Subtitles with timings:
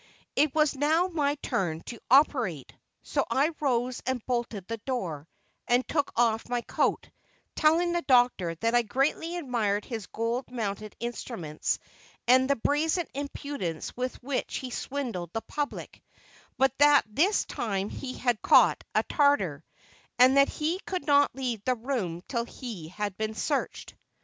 [0.35, 5.27] It was now my turn, to "operate," so I rose and bolted the door
[5.67, 7.11] and took off my coat,
[7.55, 11.77] telling the "doctor" that I greatly admired his gold mounted instruments
[12.27, 16.01] and the brazen impudence with which he swindled the public,
[16.57, 19.63] but that this time he had "caught a Tartar,"
[20.17, 23.93] and that he could not leave the room till he had been searched.